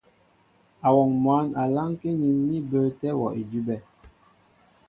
Awɔŋ 0.87 1.09
mwǎn 1.23 1.47
a 1.61 1.63
lánkí 1.75 2.09
nín 2.21 2.37
mí 2.47 2.55
bəətɛ́ 2.69 3.17
wɔ́ 3.19 3.31
idʉ́bɛ́. 3.41 3.79